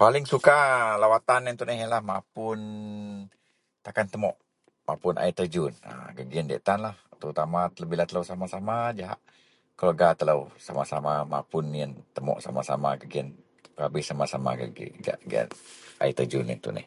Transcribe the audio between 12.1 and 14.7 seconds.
temok sama-sama gak gien, berabih sama-sama gak